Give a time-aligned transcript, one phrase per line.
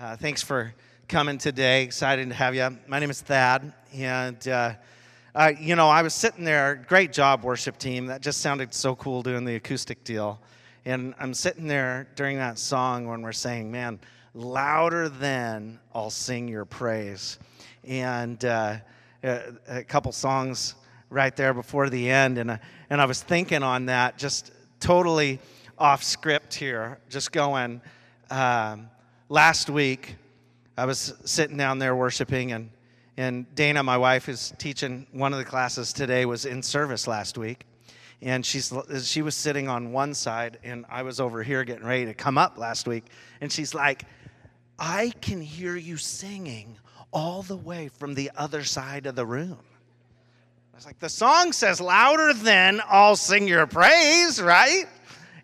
[0.00, 0.72] Uh, thanks for
[1.08, 1.82] coming today.
[1.82, 2.66] Excited to have you.
[2.86, 4.72] My name is Thad, and uh,
[5.34, 6.82] uh, you know, I was sitting there.
[6.88, 8.06] Great job, worship team.
[8.06, 10.40] That just sounded so cool doing the acoustic deal.
[10.86, 14.00] And I'm sitting there during that song when we're saying, "Man,
[14.32, 17.38] louder than I'll sing your praise,"
[17.84, 18.76] and uh,
[19.22, 20.76] a, a couple songs
[21.10, 22.56] right there before the end, and uh,
[22.88, 25.40] and I was thinking on that, just totally
[25.78, 27.82] off script here, just going.
[28.30, 28.88] Um,
[29.30, 30.16] last week,
[30.76, 32.70] I was sitting down there worshiping, and,
[33.16, 37.38] and Dana, my wife, who's teaching one of the classes today, was in service last
[37.38, 37.64] week.
[38.20, 38.74] And she's,
[39.04, 42.36] she was sitting on one side, and I was over here getting ready to come
[42.36, 43.04] up last week.
[43.40, 44.04] And she's like,
[44.78, 46.76] I can hear you singing
[47.12, 49.58] all the way from the other side of the room.
[50.74, 54.86] I was like, the song says louder than I'll sing your praise, right?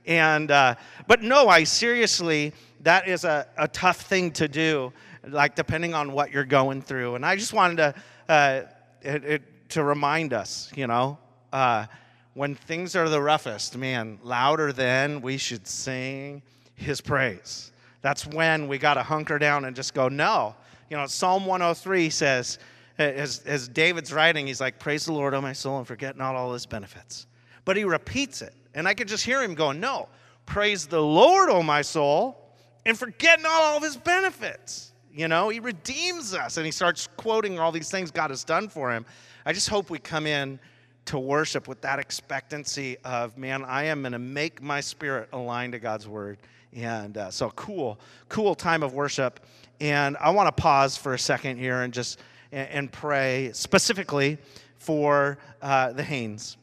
[0.07, 4.93] And, uh, but no, I seriously, that is a, a tough thing to do,
[5.27, 7.17] like depending on what you're going through.
[7.17, 7.95] And I just wanted to,
[8.29, 8.63] uh,
[9.03, 11.19] it, it, to remind us, you know,
[11.53, 11.87] uh,
[12.35, 16.43] when things are the roughest, man, louder than we should sing
[16.75, 17.73] his praise.
[18.03, 20.55] That's when we got to hunker down and just go, no.
[20.91, 22.59] You know, Psalm 103 says,
[22.99, 26.35] as, as David's writing, he's like, Praise the Lord, O my soul, and forget not
[26.35, 27.27] all his benefits.
[27.65, 28.55] But he repeats it.
[28.77, 30.09] And I could just hear him going, No,
[30.45, 32.37] praise the Lord, O my soul,
[32.85, 34.93] and forget not all of his benefits.
[35.13, 38.69] You know, he redeems us and he starts quoting all these things God has done
[38.69, 39.07] for him.
[39.47, 40.61] I just hope we come in
[41.07, 45.73] to worship with that expectancy of, man, I am going to make my spirit align
[45.73, 46.37] to God's word.
[46.75, 49.41] And uh, so, cool, cool time of worship.
[49.81, 52.19] And I want to pause for a second here and just
[52.53, 54.37] and, and pray specifically
[54.79, 56.59] for uh, the Haynes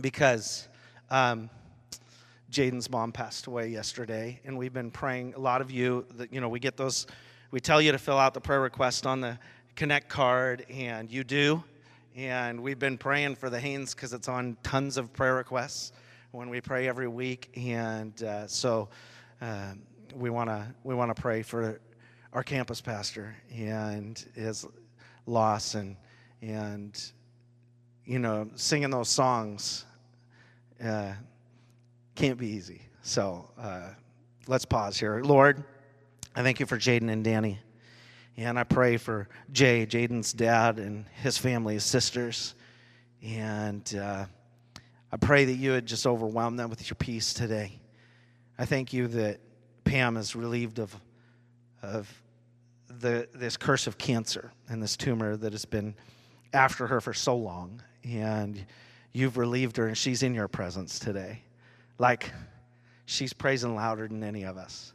[0.00, 0.68] because.
[1.10, 1.50] Um,
[2.50, 5.34] Jaden's mom passed away yesterday, and we've been praying.
[5.34, 7.06] A lot of you, that you know, we get those.
[7.50, 9.38] We tell you to fill out the prayer request on the
[9.76, 11.62] Connect card, and you do.
[12.16, 15.92] And we've been praying for the Haynes because it's on tons of prayer requests
[16.30, 17.50] when we pray every week.
[17.56, 18.88] And uh, so
[19.42, 19.72] uh,
[20.14, 21.80] we want to we want to pray for
[22.32, 24.64] our campus pastor and his
[25.26, 25.96] loss, and
[26.40, 27.12] and
[28.04, 29.86] you know, singing those songs.
[30.82, 31.12] Uh,
[32.14, 32.82] can't be easy.
[33.02, 33.90] So uh,
[34.46, 35.20] let's pause here.
[35.22, 35.62] Lord,
[36.34, 37.58] I thank you for Jaden and Danny.
[38.36, 42.54] And I pray for Jay, Jaden's dad, and his family, his sisters.
[43.22, 44.26] And uh,
[45.12, 47.78] I pray that you would just overwhelm them with your peace today.
[48.58, 49.40] I thank you that
[49.84, 50.94] Pam is relieved of,
[51.82, 52.12] of
[52.88, 55.94] the, this curse of cancer and this tumor that has been
[56.52, 57.82] after her for so long.
[58.02, 58.64] And
[59.14, 61.40] you've relieved her, and she's in your presence today
[61.98, 62.32] like
[63.06, 64.92] she's praising louder than any of us.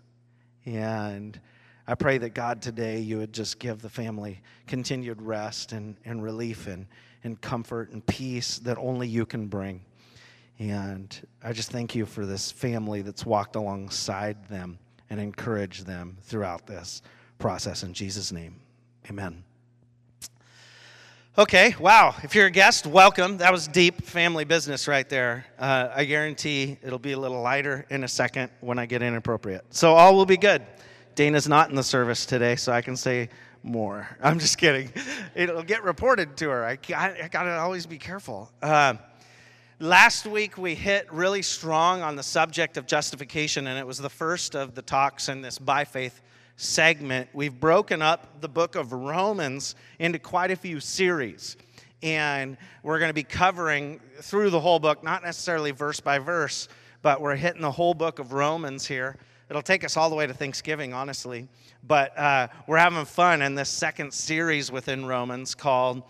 [0.66, 1.40] And
[1.88, 6.22] I pray that God today you would just give the family continued rest and, and
[6.22, 6.85] relief and,
[7.24, 9.81] and comfort and peace that only you can bring.
[10.59, 14.78] And I just thank you for this family that's walked alongside them
[15.09, 17.02] and encouraged them throughout this
[17.40, 17.84] process.
[17.84, 18.59] In Jesus' name,
[19.09, 19.48] amen.
[21.39, 22.16] Okay, wow.
[22.22, 23.38] If you're a guest, welcome.
[23.38, 25.45] That was deep family business right there.
[25.57, 29.63] Uh, I guarantee it'll be a little lighter in a second when I get inappropriate.
[29.69, 30.61] So all will be good.
[31.16, 33.29] Dana's not in the service today, so I can say
[33.63, 34.05] more.
[34.22, 34.91] I'm just kidding.
[35.33, 36.66] It'll get reported to her.
[36.66, 38.51] I, I, got to always be careful.
[38.61, 38.95] Uh,
[39.79, 44.09] last week we hit really strong on the subject of justification, and it was the
[44.09, 46.19] first of the talks in this by faith
[46.59, 51.56] segment, we've broken up the book of Romans into quite a few series.
[52.03, 56.68] And we're going to be covering through the whole book, not necessarily verse by verse,
[57.02, 59.16] but we're hitting the whole book of Romans here.
[59.50, 61.47] It'll take us all the way to Thanksgiving, honestly.
[61.88, 66.03] But uh, we're having fun in this second series within Romans called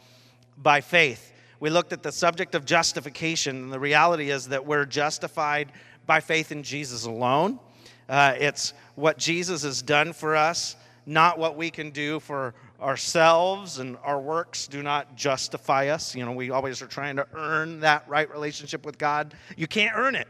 [0.58, 1.32] By Faith.
[1.60, 5.72] We looked at the subject of justification, and the reality is that we're justified
[6.08, 7.60] by faith in Jesus alone.
[8.10, 10.76] Uh, it's what Jesus has done for us,
[11.06, 16.16] not what we can do for ourselves, and our works do not justify us.
[16.16, 19.36] You know, we always are trying to earn that right relationship with God.
[19.56, 20.28] You can't earn it.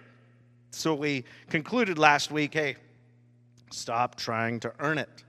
[0.71, 2.75] So we concluded last week hey,
[3.71, 5.23] stop trying to earn it.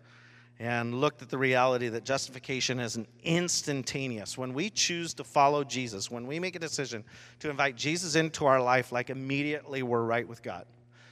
[0.59, 4.37] And looked at the reality that justification is an instantaneous.
[4.37, 7.03] When we choose to follow Jesus, when we make a decision
[7.39, 10.67] to invite Jesus into our life, like immediately we're right with God.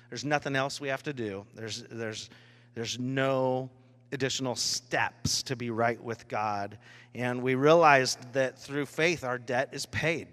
[0.09, 1.47] There's nothing else we have to do.
[1.55, 2.31] There's, there's,
[2.75, 3.71] there's no
[4.13, 6.79] additional steps to be right with God.
[7.15, 10.29] And we realized that through faith, our debt is paid.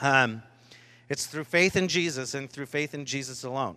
[0.00, 0.42] Um,
[1.08, 3.76] it's through faith in Jesus and through faith in Jesus alone.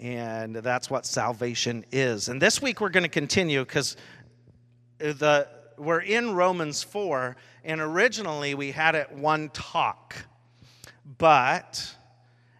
[0.00, 2.28] And that's what salvation is.
[2.28, 3.96] And this week we're going to continue because
[4.98, 5.46] the
[5.80, 10.14] we're in Romans 4, and originally we had it one talk.
[11.18, 11.94] But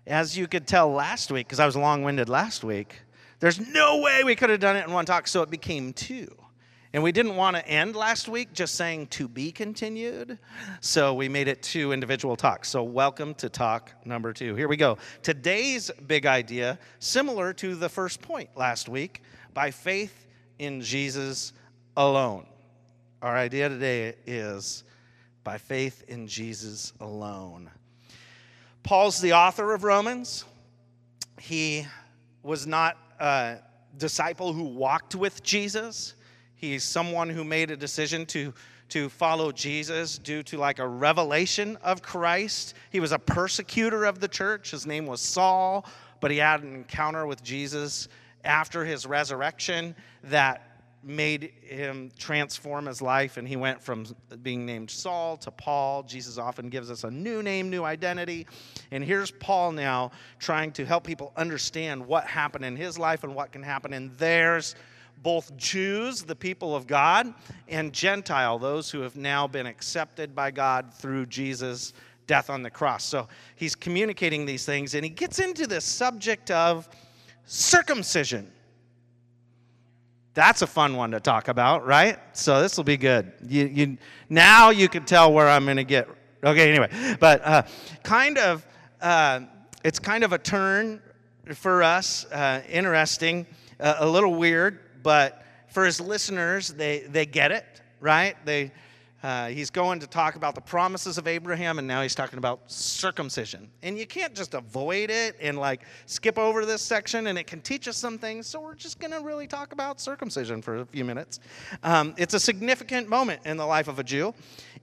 [0.07, 3.01] as you could tell last week, because I was long winded last week,
[3.39, 6.35] there's no way we could have done it in one talk, so it became two.
[6.93, 10.41] And we didn't want to end last week just saying to be continued,
[10.81, 12.69] so we made it two individual talks.
[12.69, 14.57] So, welcome to talk number two.
[14.57, 14.99] Here we go.
[15.23, 19.23] Today's big idea, similar to the first point last week,
[19.55, 20.27] by faith
[20.59, 21.53] in Jesus
[21.97, 22.47] alone.
[23.23, 24.83] Our idea today is
[25.45, 27.71] by faith in Jesus alone.
[28.83, 30.45] Paul's the author of Romans.
[31.39, 31.87] He
[32.43, 33.59] was not a
[33.97, 36.15] disciple who walked with Jesus.
[36.55, 38.53] He's someone who made a decision to,
[38.91, 42.75] to follow Jesus due to like a revelation of Christ.
[42.91, 44.71] He was a persecutor of the church.
[44.71, 45.87] His name was Saul,
[46.21, 48.09] but he had an encounter with Jesus
[48.45, 49.95] after his resurrection
[50.25, 50.70] that
[51.03, 54.07] made him transform his life, and he went from
[54.43, 56.03] being named Saul to Paul.
[56.03, 58.47] Jesus often gives us a new name, new identity.
[58.91, 63.35] And here's Paul now trying to help people understand what happened in his life and
[63.35, 64.75] what can happen in theirs.
[65.23, 67.33] Both Jews, the people of God,
[67.69, 71.93] and Gentile, those who have now been accepted by God through Jesus'
[72.27, 73.05] death on the cross.
[73.05, 76.89] So he's communicating these things, and he gets into this subject of
[77.45, 78.51] circumcision.
[80.41, 82.19] That's a fun one to talk about, right?
[82.33, 83.31] So this will be good.
[83.47, 83.99] You, you,
[84.31, 86.09] now you can tell where I'm going to get.
[86.43, 86.89] Okay, anyway,
[87.21, 87.63] but uh,
[88.03, 88.67] kind of,
[89.03, 89.41] uh,
[89.85, 91.03] it's kind of a turn
[91.53, 93.47] for us, uh, interesting,
[93.81, 98.35] uh, a little weird, but for his listeners, they, they get it, right?
[98.47, 98.73] They,
[99.23, 102.61] uh, he's going to talk about the promises of Abraham, and now he's talking about
[102.71, 103.69] circumcision.
[103.83, 107.61] And you can't just avoid it and like skip over this section, and it can
[107.61, 108.47] teach us some things.
[108.47, 111.41] So we're just going to really talk about circumcision for a few minutes.
[111.83, 114.35] Um, it's a significant moment in the life of a Jew.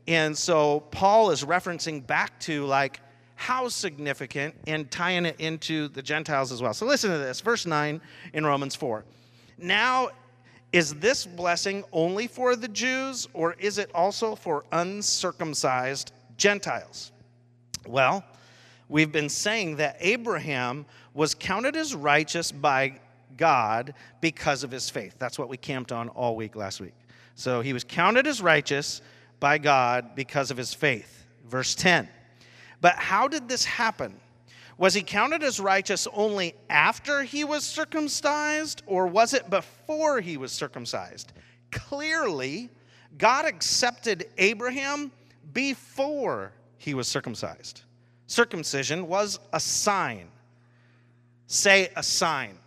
[0.08, 3.02] And so Paul is referencing back to like
[3.36, 6.74] how significant and tying it into the Gentiles as well.
[6.74, 8.02] So listen to this, verse 9
[8.34, 9.04] in Romans 4.
[9.58, 10.10] Now
[10.74, 17.12] is this blessing only for the Jews, or is it also for uncircumcised Gentiles?
[17.88, 18.24] Well,
[18.90, 23.00] we've been saying that Abraham was counted as righteous by
[23.38, 25.16] God because of his faith.
[25.18, 26.94] That's what we camped on all week last week.
[27.36, 29.02] So he was counted as righteous
[29.40, 31.26] by God because of his faith.
[31.46, 32.10] Verse 10.
[32.82, 34.20] But how did this happen?
[34.78, 40.38] Was he counted as righteous only after he was circumcised, or was it before he
[40.38, 41.34] was circumcised?
[41.72, 42.70] Clearly,
[43.18, 45.12] God accepted Abraham
[45.54, 47.82] before he was circumcised.
[48.28, 50.28] Circumcision was a sign.
[51.48, 52.58] Say a sign.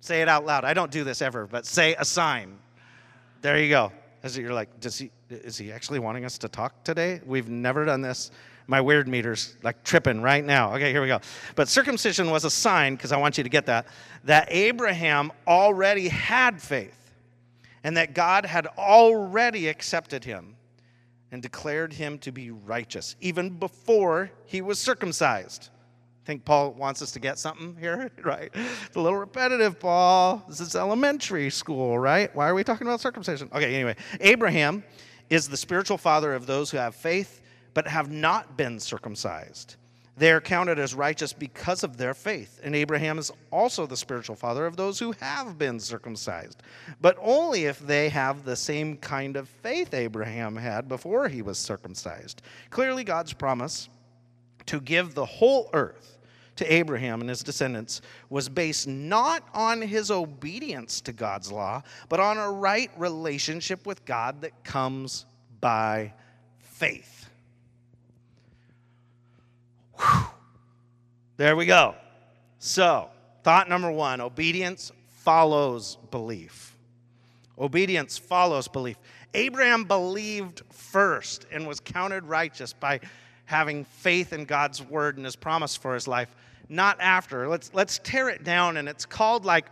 [0.00, 0.64] Say it out loud.
[0.64, 2.58] I don't do this ever, but say a sign.
[3.40, 3.92] There you go.
[4.22, 7.20] As you're like, does he, is he actually wanting us to talk today?
[7.24, 8.30] We've never done this
[8.66, 10.74] my weird meter's like tripping right now.
[10.74, 11.20] Okay, here we go.
[11.54, 13.86] But circumcision was a sign, because I want you to get that,
[14.24, 17.12] that Abraham already had faith
[17.84, 20.56] and that God had already accepted him
[21.30, 25.70] and declared him to be righteous, even before he was circumcised.
[26.24, 28.50] I think Paul wants us to get something here, right?
[28.54, 30.42] It's a little repetitive, Paul.
[30.48, 32.34] This is elementary school, right?
[32.34, 33.48] Why are we talking about circumcision?
[33.52, 34.82] Okay, anyway, Abraham
[35.30, 37.42] is the spiritual father of those who have faith
[37.76, 39.76] but have not been circumcised.
[40.16, 42.58] They are counted as righteous because of their faith.
[42.64, 46.62] And Abraham is also the spiritual father of those who have been circumcised,
[47.02, 51.58] but only if they have the same kind of faith Abraham had before he was
[51.58, 52.40] circumcised.
[52.70, 53.90] Clearly, God's promise
[54.64, 56.16] to give the whole earth
[56.56, 62.20] to Abraham and his descendants was based not on his obedience to God's law, but
[62.20, 65.26] on a right relationship with God that comes
[65.60, 66.14] by
[66.58, 67.25] faith.
[71.36, 71.94] There we go.
[72.58, 73.10] So,
[73.42, 76.74] thought number one obedience follows belief.
[77.58, 78.96] Obedience follows belief.
[79.34, 83.00] Abraham believed first and was counted righteous by
[83.44, 86.34] having faith in God's word and his promise for his life,
[86.70, 87.48] not after.
[87.48, 89.66] Let's, let's tear it down, and it's called like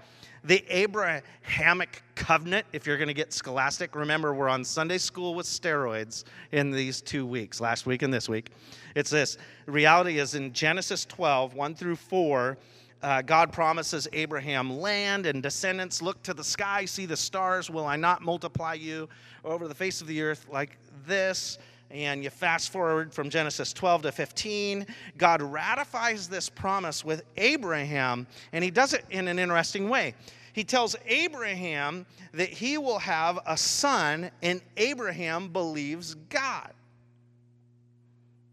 [0.44, 3.96] the Abrahamic covenant, if you're going to get scholastic.
[3.96, 8.28] Remember, we're on Sunday school with steroids in these two weeks, last week and this
[8.28, 8.50] week.
[8.94, 12.58] It's this reality is in Genesis 12, 1 through 4.
[13.02, 16.02] Uh, God promises Abraham land and descendants.
[16.02, 17.70] Look to the sky, see the stars.
[17.70, 19.08] Will I not multiply you
[19.44, 21.58] over the face of the earth like this?
[21.94, 24.86] And you fast forward from Genesis 12 to 15,
[25.16, 30.14] God ratifies this promise with Abraham, and he does it in an interesting way.
[30.52, 36.72] He tells Abraham that he will have a son, and Abraham believes God,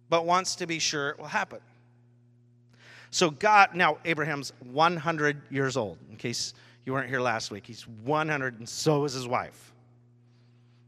[0.10, 1.60] but wants to be sure it will happen.
[3.10, 6.54] So, God, now Abraham's 100 years old, in case
[6.86, 7.66] you weren't here last week.
[7.66, 9.74] He's 100, and so is his wife.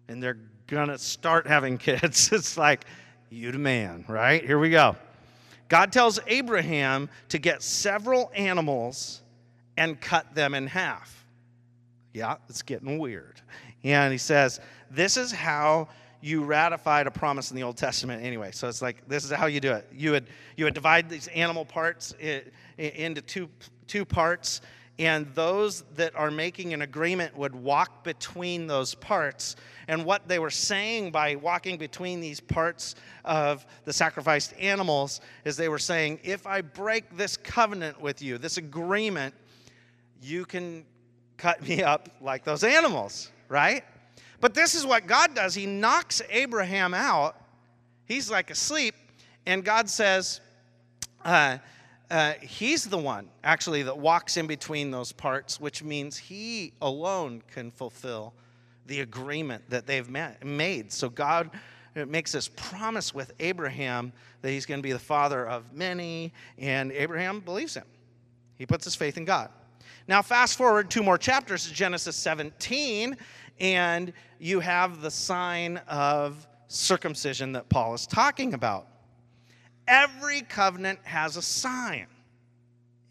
[0.08, 0.38] And they're
[0.76, 2.32] to start having kids.
[2.34, 2.86] It's like,
[3.30, 4.46] you the man, right?
[4.46, 4.96] Here we go.
[5.70, 9.22] God tells Abraham to get several animals
[9.78, 11.26] and cut them in half.
[12.14, 13.42] Yeah, it's getting weird.
[13.84, 14.60] And he says,
[14.92, 15.88] This is how
[16.24, 18.52] you ratified a promise in the Old Testament anyway.
[18.52, 19.88] So it's like this is how you do it.
[19.92, 22.16] You would you would divide these animal parts
[22.78, 23.50] into two
[23.88, 24.62] two parts,
[25.00, 29.56] and those that are making an agreement would walk between those parts.
[29.88, 32.96] And what they were saying by walking between these parts
[33.26, 38.38] of the sacrificed animals is they were saying, if I break this covenant with you,
[38.38, 39.34] this agreement,
[40.22, 40.86] you can
[41.38, 43.84] cut me up like those animals, right?
[44.40, 45.56] But this is what God does.
[45.56, 47.36] He knocks Abraham out.
[48.06, 48.94] He's like asleep.
[49.46, 50.40] And God says,
[51.26, 51.58] uh,
[52.10, 57.42] uh, He's the one, actually, that walks in between those parts, which means He alone
[57.52, 58.34] can fulfill
[58.86, 60.92] the agreement that they've made.
[60.92, 61.52] So God
[61.96, 66.92] makes this promise with Abraham that He's going to be the father of many, and
[66.92, 67.86] Abraham believes Him.
[68.56, 69.50] He puts his faith in God.
[70.08, 73.18] Now, fast forward two more chapters to Genesis 17,
[73.60, 78.88] and you have the sign of circumcision that Paul is talking about.
[79.88, 82.08] Every covenant has a sign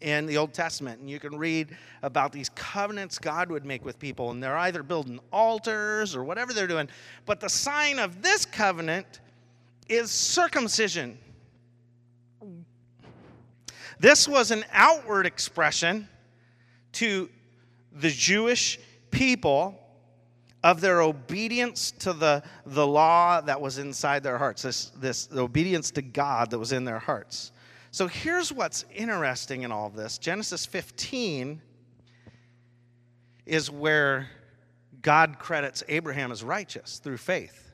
[0.01, 3.99] in the Old Testament, and you can read about these covenants God would make with
[3.99, 6.89] people, and they're either building altars or whatever they're doing.
[7.25, 9.21] But the sign of this covenant
[9.87, 11.17] is circumcision.
[13.99, 16.09] This was an outward expression
[16.93, 17.29] to
[17.93, 18.79] the Jewish
[19.11, 19.79] people
[20.63, 25.41] of their obedience to the, the law that was inside their hearts, this, this the
[25.41, 27.51] obedience to God that was in their hearts.
[27.91, 31.61] So here's what's interesting in all of this Genesis 15
[33.45, 34.29] is where
[35.01, 37.71] God credits Abraham as righteous through faith.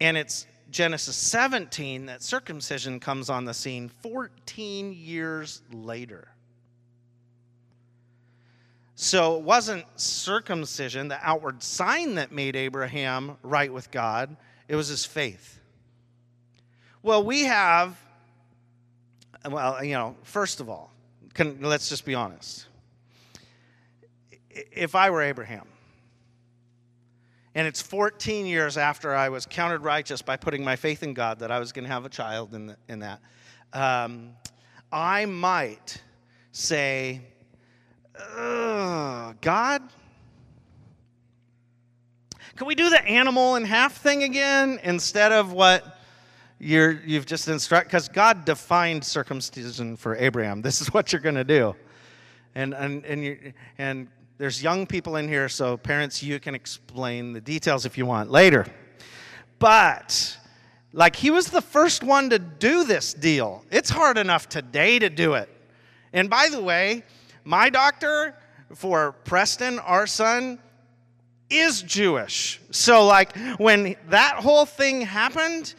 [0.00, 6.28] And it's Genesis 17 that circumcision comes on the scene 14 years later.
[9.02, 14.36] So it wasn't circumcision, the outward sign that made Abraham right with God,
[14.68, 15.58] it was his faith.
[17.02, 17.98] Well, we have,
[19.50, 20.92] well, you know, first of all,
[21.32, 22.66] can, let's just be honest.
[24.50, 25.66] If I were Abraham,
[27.54, 31.38] and it's 14 years after I was counted righteous by putting my faith in God
[31.38, 33.20] that I was going to have a child in, the, in that,
[33.72, 34.32] um,
[34.92, 36.02] I might
[36.52, 37.22] say,
[39.40, 39.82] God,
[42.56, 45.98] can we do the animal and half thing again instead of what
[46.58, 47.88] you're, you've just instructed?
[47.88, 50.60] Because God defined circumcision for Abraham.
[50.60, 51.74] This is what you're going to do.
[52.54, 57.32] And, and, and, you, and there's young people in here, so parents, you can explain
[57.32, 58.66] the details if you want later.
[59.58, 60.36] But,
[60.92, 63.64] like, he was the first one to do this deal.
[63.70, 65.48] It's hard enough today to do it.
[66.12, 67.04] And by the way,
[67.44, 68.34] my doctor
[68.74, 70.58] for Preston, our son,
[71.48, 72.60] is Jewish.
[72.70, 75.74] So like when that whole thing happened,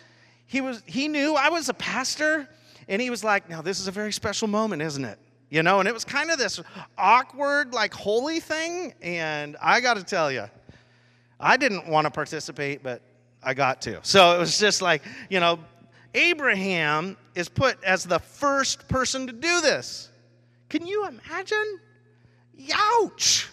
[0.46, 2.48] he was he knew I was a pastor
[2.88, 5.18] and he was like, "Now this is a very special moment, isn't it?"
[5.50, 6.62] You know, and it was kind of this
[6.98, 10.50] awkward like holy thing and I got to tell you,
[11.39, 13.01] I didn't want to participate, but
[13.41, 14.00] I got to.
[14.03, 15.60] So it was just like, you know,
[16.13, 20.10] Abraham is put as the first person to do this.
[20.72, 21.82] Can you imagine?
[22.58, 23.50] Youch!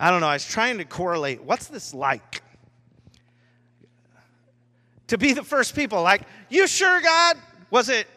[0.00, 0.26] I don't know.
[0.26, 1.40] I was trying to correlate.
[1.40, 2.42] What's this like?
[5.06, 7.36] To be the first people, like, you sure, God?
[7.70, 8.08] Was it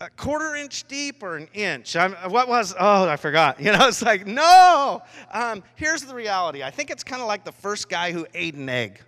[0.00, 1.96] a quarter inch deep or an inch?
[1.96, 3.60] I'm, what was, oh, I forgot.
[3.64, 5.02] You know, it's like, no.
[5.30, 8.54] Um, here's the reality I think it's kind of like the first guy who ate
[8.54, 9.02] an egg.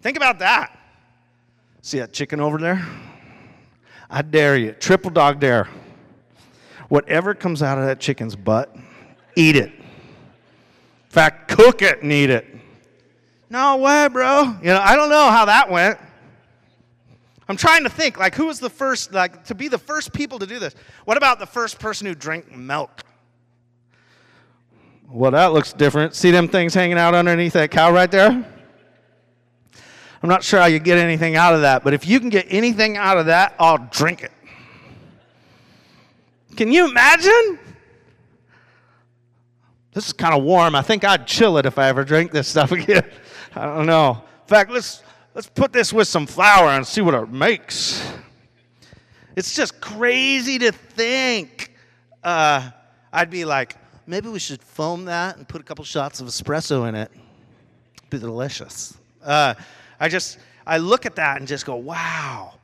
[0.00, 0.78] Think about that.
[1.82, 2.88] See that chicken over there?
[4.10, 5.68] I dare you, triple dog dare.
[6.88, 8.74] Whatever comes out of that chicken's butt,
[9.36, 9.70] eat it.
[9.70, 12.46] In fact, cook it and eat it.
[13.48, 14.56] No way, bro.
[14.60, 15.98] You know, I don't know how that went.
[17.48, 20.38] I'm trying to think, like, who was the first, like, to be the first people
[20.38, 20.74] to do this?
[21.04, 23.02] What about the first person who drank milk?
[25.08, 26.14] Well, that looks different.
[26.14, 28.44] See them things hanging out underneath that cow right there?
[30.22, 32.46] I'm not sure how you get anything out of that, but if you can get
[32.50, 34.32] anything out of that, I'll drink it.
[36.56, 37.58] Can you imagine?
[39.92, 40.74] This is kind of warm.
[40.74, 43.08] I think I'd chill it if I ever drink this stuff again.
[43.54, 44.22] I don't know.
[44.42, 45.02] In fact, let's
[45.34, 48.06] let's put this with some flour and see what it makes.
[49.36, 51.72] It's just crazy to think.
[52.22, 52.70] Uh,
[53.12, 56.88] I'd be like, maybe we should foam that and put a couple shots of espresso
[56.88, 57.10] in it.
[57.96, 58.96] It'd be delicious.
[59.22, 59.54] Uh,
[60.00, 62.54] I just I look at that and just go, wow.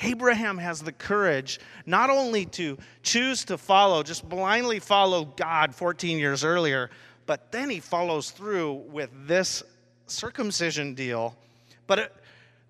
[0.00, 6.18] Abraham has the courage not only to choose to follow, just blindly follow God 14
[6.18, 6.90] years earlier,
[7.26, 9.62] but then he follows through with this
[10.06, 11.36] circumcision deal.
[11.86, 12.16] But it,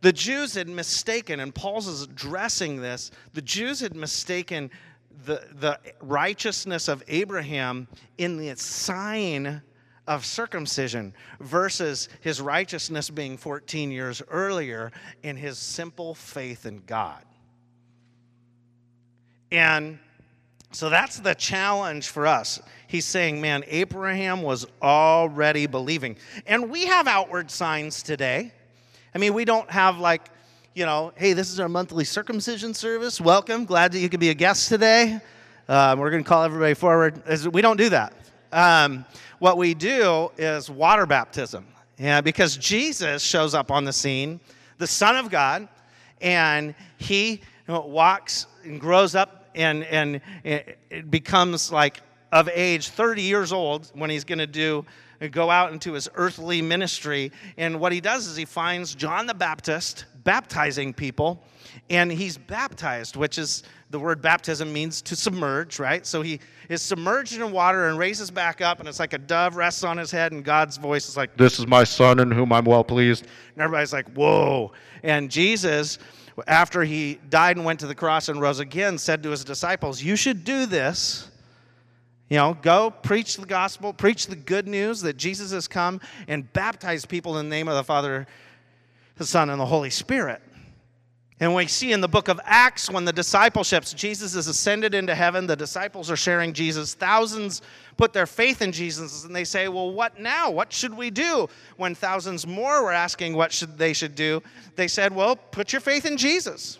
[0.02, 4.70] the Jews had mistaken, and Paul's addressing this, the Jews had mistaken
[5.24, 9.62] the, the righteousness of Abraham in the sign
[10.06, 14.90] of circumcision versus his righteousness being 14 years earlier
[15.22, 17.22] in his simple faith in God.
[19.52, 19.98] And
[20.72, 22.60] so that's the challenge for us.
[22.88, 26.16] He's saying, man, Abraham was already believing.
[26.46, 28.52] And we have outward signs today.
[29.14, 30.22] I mean, we don't have like,
[30.74, 33.20] you know, hey, this is our monthly circumcision service.
[33.20, 33.66] Welcome.
[33.66, 35.20] Glad that you could be a guest today.
[35.68, 37.22] Um, we're going to call everybody forward.
[37.52, 38.14] We don't do that.
[38.52, 39.04] Um,
[39.38, 41.66] what we do is water baptism.
[41.98, 44.40] Yeah, because Jesus shows up on the scene,
[44.78, 45.68] the Son of God,
[46.20, 52.00] and he you know, walks and grows up and, and it becomes like
[52.32, 54.84] of age, 30 years old, when he's going to do
[55.28, 57.32] go out into his earthly ministry.
[57.56, 61.42] And what he does is he finds John the Baptist baptizing people,
[61.90, 66.06] and he's baptized, which is the word baptism means to submerge, right?
[66.06, 69.56] So he is submerged in water and raises back up, and it's like a dove
[69.56, 72.52] rests on his head, and God's voice is like, This is my son in whom
[72.52, 73.26] I'm well pleased.
[73.54, 74.72] And everybody's like, Whoa.
[75.02, 75.98] And Jesus,
[76.46, 80.02] after he died and went to the cross and rose again, said to his disciples,
[80.02, 81.28] You should do this.
[82.32, 86.50] You know, go preach the gospel, preach the good news that Jesus has come, and
[86.54, 88.26] baptize people in the name of the Father,
[89.16, 90.40] the Son, and the Holy Spirit.
[91.40, 95.14] And we see in the book of Acts when the discipleships, Jesus is ascended into
[95.14, 96.94] heaven, the disciples are sharing Jesus.
[96.94, 97.60] Thousands
[97.98, 100.50] put their faith in Jesus and they say, Well, what now?
[100.50, 101.50] What should we do?
[101.76, 104.42] When thousands more were asking what should they should do,
[104.74, 106.78] they said, Well, put your faith in Jesus.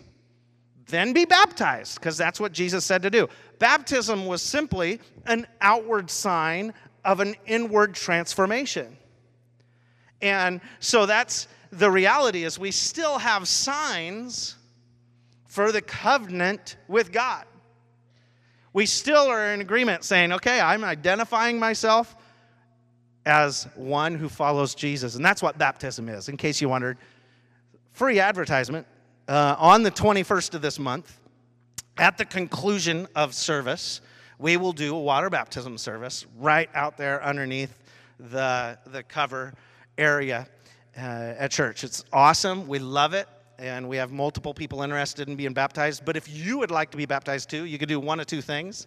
[0.92, 3.26] Then be baptized, because that's what Jesus said to do.
[3.62, 8.96] Baptism was simply an outward sign of an inward transformation.
[10.20, 14.56] And so that's the reality is we still have signs
[15.46, 17.44] for the covenant with God.
[18.72, 22.16] We still are in agreement saying, okay, I'm identifying myself
[23.24, 25.14] as one who follows Jesus.
[25.14, 26.98] And that's what baptism is, in case you wondered.
[27.92, 28.88] Free advertisement.
[29.28, 31.20] Uh, on the 21st of this month,
[31.98, 34.00] at the conclusion of service,
[34.38, 37.78] we will do a water baptism service right out there underneath
[38.18, 39.54] the, the cover
[39.98, 40.48] area
[40.96, 41.84] uh, at church.
[41.84, 42.66] It's awesome.
[42.66, 43.28] We love it.
[43.58, 46.04] And we have multiple people interested in being baptized.
[46.04, 48.40] But if you would like to be baptized too, you could do one of two
[48.40, 48.86] things.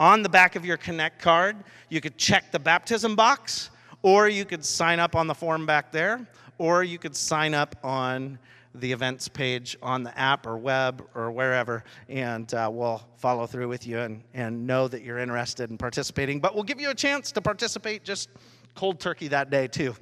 [0.00, 1.56] On the back of your Connect card,
[1.90, 3.70] you could check the baptism box,
[4.02, 6.26] or you could sign up on the form back there,
[6.58, 8.38] or you could sign up on
[8.74, 13.68] the events page on the app or web or wherever, and uh, we'll follow through
[13.68, 16.40] with you and, and know that you're interested in participating.
[16.40, 18.28] But we'll give you a chance to participate just
[18.74, 19.94] cold turkey that day, too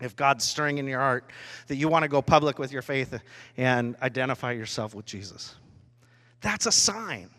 [0.00, 1.30] if God's stirring in your heart
[1.66, 3.20] that you want to go public with your faith
[3.56, 5.56] and identify yourself with Jesus.
[6.40, 7.30] That's a sign.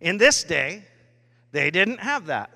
[0.00, 0.84] In this day,
[1.52, 2.50] they didn't have that.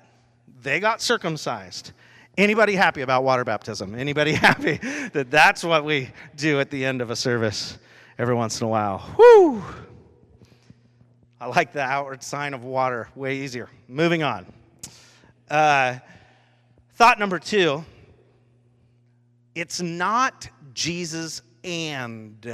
[0.61, 1.91] They got circumcised.
[2.37, 3.95] Anybody happy about water baptism?
[3.95, 4.77] Anybody happy
[5.13, 7.77] that that's what we do at the end of a service
[8.17, 9.15] every once in a while?
[9.17, 9.63] Whoo!
[11.39, 13.69] I like the outward sign of water, way easier.
[13.87, 14.45] Moving on.
[15.49, 15.97] Uh,
[16.95, 17.85] thought number two
[19.53, 22.45] it's not Jesus and.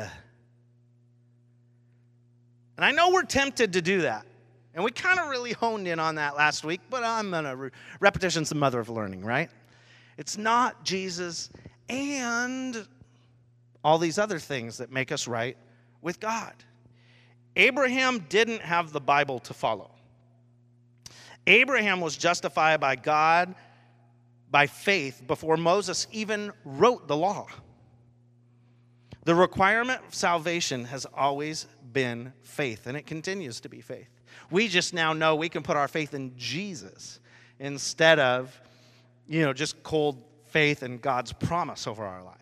[2.78, 4.26] And I know we're tempted to do that.
[4.74, 7.56] And we kind of really honed in on that last week, but I'm going to.
[7.56, 9.50] Re- repetition's the mother of learning, right?
[10.21, 11.49] It's not Jesus
[11.89, 12.88] and
[13.84, 15.57] all these other things that make us right
[15.99, 16.53] with God.
[17.55, 19.89] Abraham didn't have the Bible to follow.
[21.47, 23.55] Abraham was justified by God
[24.51, 27.47] by faith before Moses even wrote the law.
[29.23, 34.21] The requirement of salvation has always been faith, and it continues to be faith.
[34.51, 37.19] We just now know we can put our faith in Jesus
[37.60, 38.55] instead of,
[39.27, 42.38] you know, just cold faith in God's promise over our life.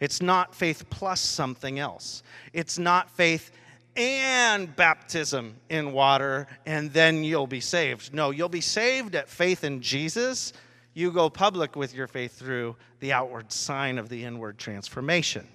[0.00, 2.22] It's not faith plus something else.
[2.52, 3.50] It's not faith
[3.96, 8.12] and baptism in water, and then you'll be saved.
[8.12, 10.52] No, you'll be saved at faith in Jesus.
[10.92, 15.46] You go public with your faith through the outward sign of the inward transformation.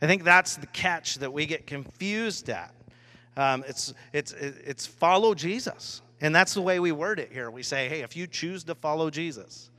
[0.00, 2.72] I think that's the catch that we get confused at.
[3.36, 6.02] Um, it's, it's, it's follow Jesus.
[6.20, 7.50] And that's the way we word it here.
[7.50, 9.70] We say, hey, if you choose to follow Jesus,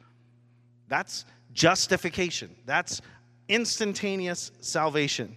[0.88, 2.56] that's justification.
[2.66, 3.02] That's
[3.48, 5.36] instantaneous salvation.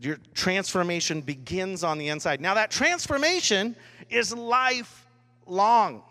[0.00, 2.40] Your transformation begins on the inside.
[2.40, 3.76] Now, that transformation
[4.10, 6.02] is lifelong.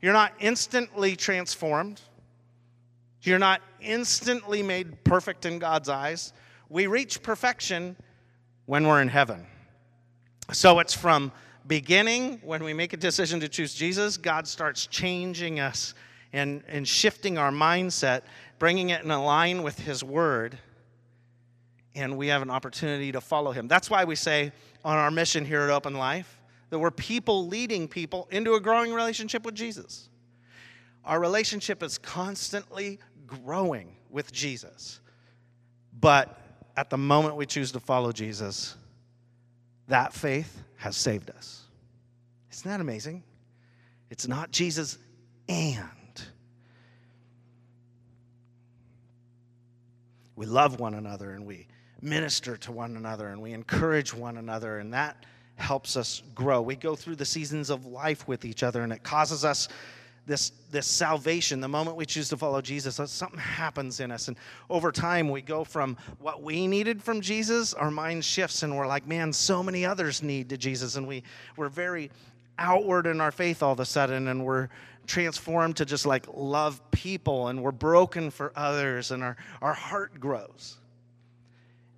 [0.00, 2.00] You're not instantly transformed,
[3.22, 6.32] you're not instantly made perfect in God's eyes.
[6.68, 7.96] We reach perfection
[8.66, 9.46] when we're in heaven.
[10.52, 11.32] So it's from
[11.66, 15.94] beginning, when we make a decision to choose Jesus, God starts changing us
[16.32, 18.22] and, and shifting our mindset,
[18.58, 20.58] bringing it in line with His Word,
[21.94, 23.68] and we have an opportunity to follow Him.
[23.68, 24.52] That's why we say
[24.84, 28.92] on our mission here at Open Life that we're people leading people into a growing
[28.92, 30.08] relationship with Jesus.
[31.04, 35.00] Our relationship is constantly growing with Jesus.
[36.00, 36.38] But
[36.76, 38.76] at the moment we choose to follow Jesus,
[39.88, 41.62] that faith has saved us.
[42.52, 43.22] Isn't that amazing?
[44.10, 44.98] It's not Jesus
[45.48, 45.82] and.
[50.36, 51.66] We love one another and we
[52.02, 55.24] minister to one another and we encourage one another, and that
[55.56, 56.60] helps us grow.
[56.60, 59.68] We go through the seasons of life with each other, and it causes us
[60.26, 64.28] this, this salvation, the moment we choose to follow Jesus, something happens in us.
[64.28, 64.36] And
[64.68, 68.88] over time, we go from what we needed from Jesus, our mind shifts, and we're
[68.88, 70.96] like, man, so many others need to Jesus.
[70.96, 71.22] And we,
[71.56, 72.10] we're very
[72.58, 74.68] outward in our faith all of a sudden, and we're
[75.06, 80.18] transformed to just like love people, and we're broken for others, and our, our heart
[80.18, 80.78] grows.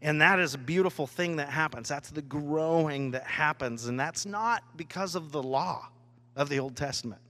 [0.02, 1.88] And that is a beautiful thing that happens.
[1.88, 3.86] That's the growing that happens.
[3.86, 5.88] And that's not because of the law
[6.36, 7.20] of the Old Testament.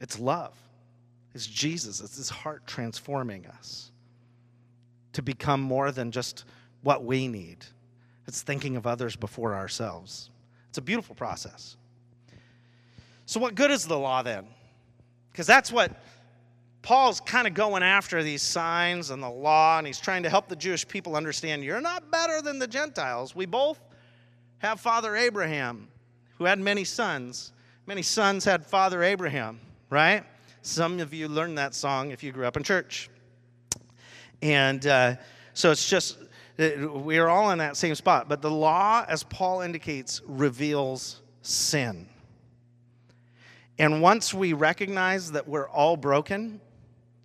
[0.00, 0.54] It's love.
[1.34, 2.00] It's Jesus.
[2.00, 3.90] It's his heart transforming us
[5.12, 6.44] to become more than just
[6.82, 7.58] what we need.
[8.26, 10.30] It's thinking of others before ourselves.
[10.68, 11.76] It's a beautiful process.
[13.26, 14.46] So, what good is the law then?
[15.32, 15.92] Because that's what
[16.82, 20.48] Paul's kind of going after these signs and the law, and he's trying to help
[20.48, 23.34] the Jewish people understand you're not better than the Gentiles.
[23.34, 23.80] We both
[24.58, 25.88] have Father Abraham,
[26.38, 27.52] who had many sons.
[27.86, 30.24] Many sons had Father Abraham right?
[30.62, 33.08] Some of you learned that song if you grew up in church.
[34.42, 35.16] And uh,
[35.54, 36.18] so it's just,
[36.58, 38.28] we are all in that same spot.
[38.28, 42.08] But the law, as Paul indicates, reveals sin.
[43.78, 46.60] And once we recognize that we're all broken,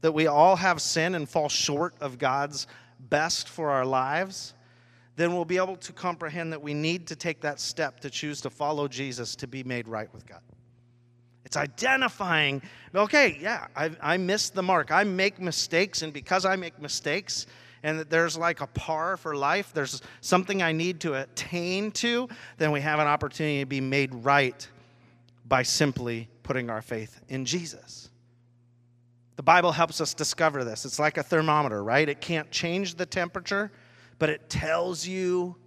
[0.01, 2.67] that we all have sin and fall short of God's
[2.99, 4.53] best for our lives,
[5.15, 8.41] then we'll be able to comprehend that we need to take that step to choose
[8.41, 10.41] to follow Jesus to be made right with God.
[11.51, 12.61] It's identifying,
[12.95, 14.89] okay, yeah, I, I missed the mark.
[14.89, 17.45] I make mistakes, and because I make mistakes,
[17.83, 22.29] and that there's like a par for life, there's something I need to attain to,
[22.57, 24.65] then we have an opportunity to be made right
[25.45, 28.09] by simply putting our faith in Jesus.
[29.35, 30.85] The Bible helps us discover this.
[30.85, 32.07] It's like a thermometer, right?
[32.07, 33.73] It can't change the temperature,
[34.19, 35.57] but it tells you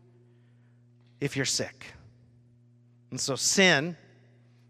[1.20, 1.84] if you're sick.
[3.10, 3.98] And so sin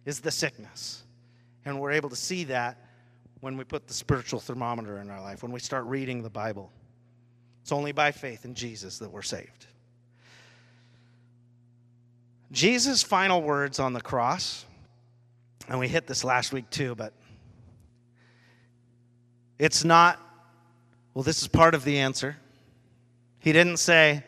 [0.04, 1.03] is the sickness.
[1.64, 2.78] And we're able to see that
[3.40, 6.72] when we put the spiritual thermometer in our life, when we start reading the Bible.
[7.62, 9.66] It's only by faith in Jesus that we're saved.
[12.52, 14.64] Jesus' final words on the cross,
[15.68, 17.12] and we hit this last week too, but
[19.58, 20.20] it's not,
[21.14, 22.36] well, this is part of the answer.
[23.40, 24.22] He didn't say,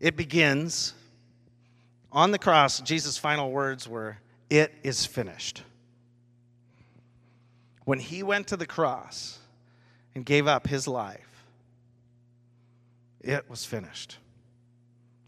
[0.00, 0.94] it begins.
[2.12, 4.18] On the cross, Jesus' final words were,
[4.50, 5.62] it is finished.
[7.84, 9.38] When he went to the cross
[10.14, 11.44] and gave up his life,
[13.20, 14.18] it was finished.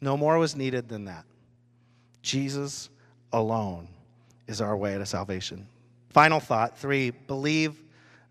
[0.00, 1.24] No more was needed than that.
[2.22, 2.90] Jesus
[3.32, 3.88] alone
[4.46, 5.66] is our way to salvation.
[6.10, 7.82] Final thought three, believe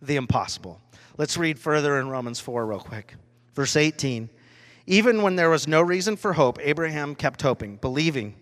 [0.01, 0.81] the impossible.
[1.17, 3.15] Let's read further in Romans 4 real quick.
[3.53, 4.29] Verse 18.
[4.88, 8.35] Even when there was no reason for hope, Abraham kept hoping, believing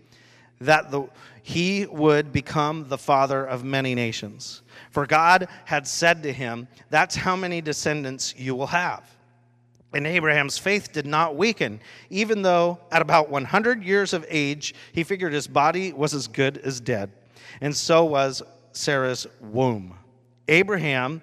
[0.60, 1.08] that the,
[1.42, 4.62] he would become the father of many nations.
[4.90, 9.02] For God had said to him, That's how many descendants you will have.
[9.92, 15.04] And Abraham's faith did not weaken, even though at about 100 years of age, he
[15.04, 17.12] figured his body was as good as dead.
[17.60, 19.96] And so was Sarah's womb.
[20.48, 21.22] Abraham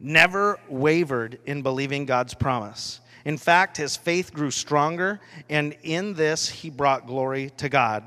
[0.00, 3.00] never wavered in believing God's promise.
[3.26, 5.18] In fact, his faith grew stronger,
[5.50, 8.04] and in this he brought glory to God.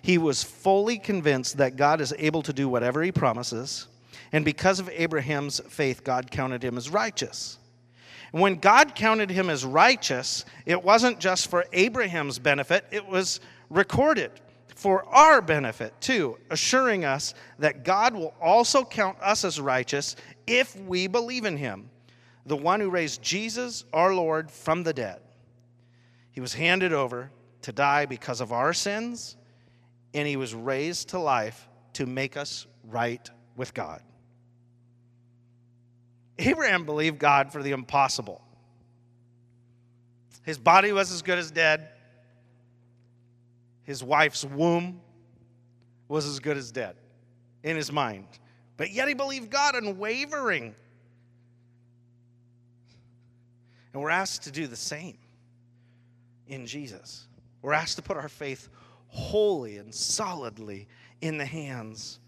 [0.00, 3.86] He was fully convinced that God is able to do whatever he promises,
[4.32, 7.58] and because of Abraham's faith, God counted him as righteous.
[8.32, 13.40] And when God counted him as righteous, it wasn't just for Abraham's benefit, it was
[13.68, 14.30] recorded
[14.74, 20.74] for our benefit too, assuring us that God will also count us as righteous if
[20.80, 21.90] we believe in him,
[22.44, 25.20] the one who raised Jesus, our Lord, from the dead.
[26.30, 27.30] He was handed over
[27.62, 29.36] to die because of our sins,
[30.14, 34.02] and he was raised to life to make us right with God.
[36.38, 38.42] Abraham believed God for the impossible.
[40.42, 41.88] His body was as good as dead.
[43.84, 45.00] His wife's womb
[46.08, 46.96] was as good as dead
[47.62, 48.26] in his mind.
[48.76, 50.74] But yet he believed God unwavering.
[53.92, 55.18] And we're asked to do the same
[56.48, 57.26] in Jesus.
[57.60, 58.68] We're asked to put our faith
[59.08, 60.88] wholly and solidly
[61.20, 62.18] in the hands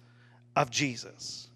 [0.57, 1.48] of Jesus.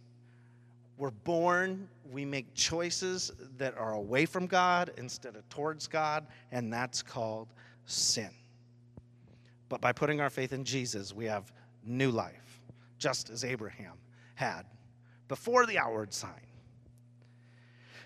[0.97, 6.73] We're born, we make choices that are away from God instead of towards God, and
[6.73, 7.49] that's called
[7.87, 8.31] sin.
[9.69, 11.53] But by putting our faith in Jesus, we have
[11.85, 12.61] new life,
[12.99, 13.95] just as Abraham
[14.35, 14.63] had
[15.29, 16.33] before the outward sign.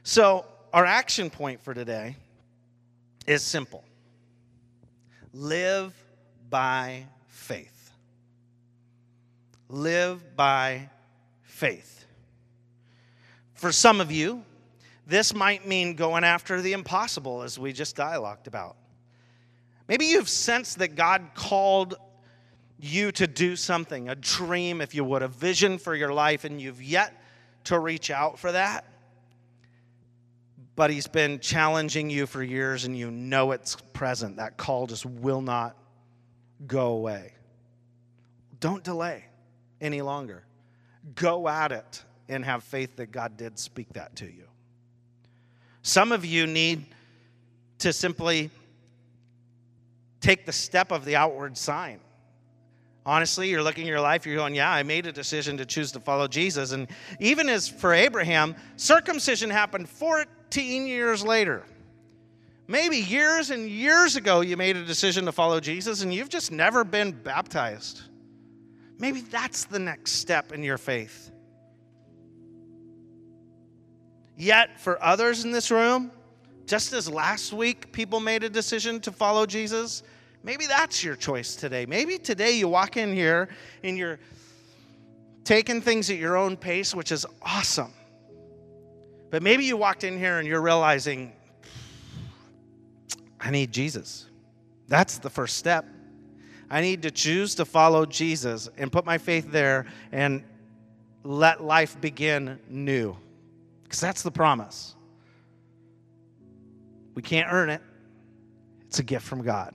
[0.02, 2.16] So, our action point for today
[3.26, 3.84] is simple
[5.34, 5.94] live
[6.50, 7.90] by faith.
[9.68, 10.90] Live by
[11.42, 12.04] faith.
[13.54, 14.44] For some of you,
[15.06, 18.76] this might mean going after the impossible, as we just dialogued about.
[19.88, 21.94] Maybe you've sensed that God called
[22.78, 26.60] you to do something, a dream, if you would, a vision for your life, and
[26.60, 27.14] you've yet
[27.64, 28.84] to reach out for that.
[30.74, 34.36] But He's been challenging you for years, and you know it's present.
[34.36, 35.76] That call just will not
[36.66, 37.32] go away.
[38.60, 39.24] Don't delay
[39.80, 40.44] any longer.
[41.14, 44.44] Go at it and have faith that God did speak that to you.
[45.82, 46.86] Some of you need
[47.80, 48.50] to simply
[50.20, 51.98] take the step of the outward sign.
[53.04, 55.90] Honestly, you're looking at your life, you're going, Yeah, I made a decision to choose
[55.92, 56.70] to follow Jesus.
[56.70, 56.86] And
[57.18, 60.26] even as for Abraham, circumcision happened 14
[60.60, 61.62] years later.
[62.68, 66.52] Maybe years and years ago, you made a decision to follow Jesus and you've just
[66.52, 68.02] never been baptized.
[68.98, 71.30] Maybe that's the next step in your faith.
[74.36, 76.10] Yet, for others in this room,
[76.66, 80.02] just as last week people made a decision to follow Jesus,
[80.42, 81.84] maybe that's your choice today.
[81.86, 83.48] Maybe today you walk in here
[83.82, 84.18] and you're
[85.44, 87.92] taking things at your own pace, which is awesome.
[89.32, 91.32] But maybe you walked in here and you're realizing,
[93.40, 94.26] I need Jesus.
[94.88, 95.86] That's the first step.
[96.70, 100.44] I need to choose to follow Jesus and put my faith there and
[101.24, 103.16] let life begin new.
[103.84, 104.94] Because that's the promise.
[107.14, 107.80] We can't earn it,
[108.86, 109.74] it's a gift from God.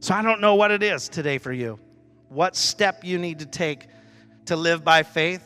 [0.00, 1.78] So I don't know what it is today for you,
[2.30, 3.86] what step you need to take
[4.46, 5.44] to live by faith,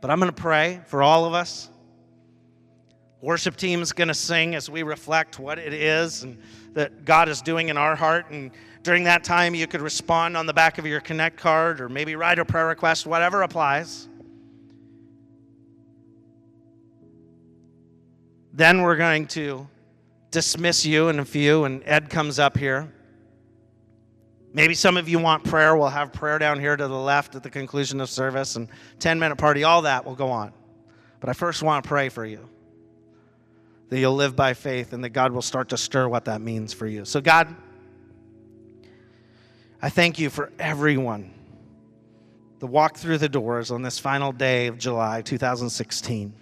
[0.00, 1.68] but I'm going to pray for all of us.
[3.22, 6.38] Worship team is going to sing as we reflect what it is and
[6.72, 8.30] that God is doing in our heart.
[8.30, 8.50] And
[8.82, 12.16] during that time, you could respond on the back of your Connect card or maybe
[12.16, 14.08] write a prayer request, whatever applies.
[18.54, 19.68] Then we're going to
[20.30, 22.92] dismiss you in a few, and Ed comes up here.
[24.52, 25.76] Maybe some of you want prayer.
[25.76, 29.18] We'll have prayer down here to the left at the conclusion of service and 10
[29.18, 29.62] minute party.
[29.62, 30.52] All that will go on.
[31.20, 32.48] But I first want to pray for you
[33.90, 36.72] that you'll live by faith and that God will start to stir what that means
[36.72, 37.04] for you.
[37.04, 37.54] So, God,
[39.82, 41.34] I thank you for everyone
[42.60, 46.32] that walked through the doors on this final day of July 2016.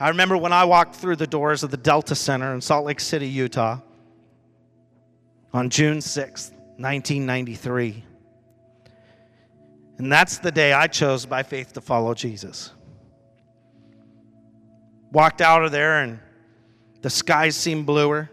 [0.00, 2.98] I remember when I walked through the doors of the Delta Center in Salt Lake
[2.98, 3.78] City, Utah,
[5.52, 8.02] on June 6th, 1993.
[9.98, 12.72] And that's the day I chose by faith to follow Jesus.
[15.14, 16.18] Walked out of there, and
[17.00, 18.30] the skies seemed bluer,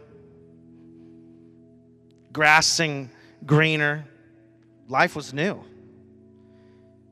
[2.33, 3.09] grass seemed
[3.45, 4.03] greener.
[4.89, 5.63] Life was new.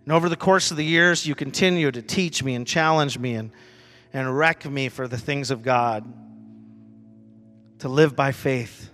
[0.04, 3.36] And over the course of the years, you continue to teach me and challenge me
[3.36, 3.52] and
[4.14, 6.04] and wreck me for the things of God,
[7.80, 8.90] to live by faith.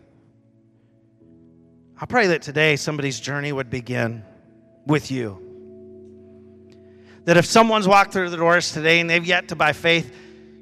[1.99, 4.23] I pray that today somebody's journey would begin
[4.85, 5.41] with you.
[7.23, 10.13] That if someone's walked through the doors today and they've yet to, by faith,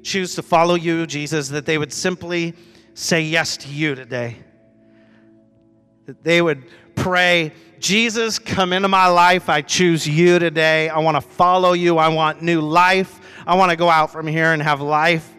[0.04, 2.54] choose to follow you, Jesus, that they would simply
[2.94, 4.36] say yes to you today.
[6.06, 6.64] That they would
[6.94, 9.48] pray, Jesus, come into my life.
[9.48, 10.88] I choose you today.
[10.88, 11.98] I want to follow you.
[11.98, 13.20] I want new life.
[13.46, 15.30] I want to go out from here and have life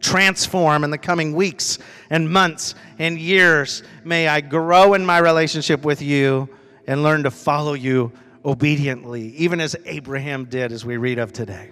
[0.00, 1.78] transform in the coming weeks
[2.10, 3.82] and months and years.
[4.04, 6.48] May I grow in my relationship with you
[6.86, 8.12] and learn to follow you
[8.44, 11.70] obediently, even as Abraham did, as we read of today.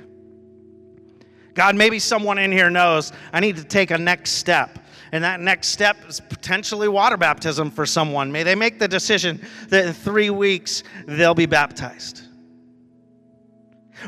[1.57, 4.79] God, maybe someone in here knows I need to take a next step.
[5.11, 8.31] And that next step is potentially water baptism for someone.
[8.31, 12.23] May they make the decision that in three weeks they'll be baptized.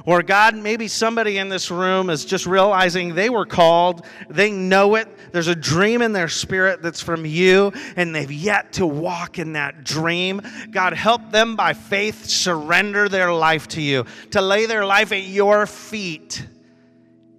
[0.05, 4.97] Or, God, maybe somebody in this room is just realizing they were called, they know
[4.97, 9.39] it, there's a dream in their spirit that's from you, and they've yet to walk
[9.39, 10.43] in that dream.
[10.71, 15.23] God, help them by faith surrender their life to you, to lay their life at
[15.23, 16.47] your feet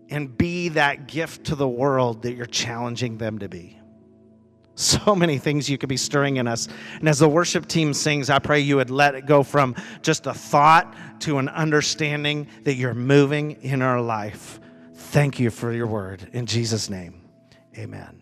[0.09, 3.79] and be that gift to the world that you're challenging them to be.
[4.75, 6.69] So many things you could be stirring in us.
[6.99, 10.25] And as the worship team sings, I pray you would let it go from just
[10.25, 14.61] a thought to an understanding that you're moving in our life.
[14.93, 16.29] Thank you for your word.
[16.31, 17.21] In Jesus' name,
[17.77, 18.18] amen.